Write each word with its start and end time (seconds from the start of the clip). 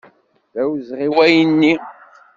D 0.53 0.55
awezɣi 0.61 1.07
wayen-nni. 1.15 1.73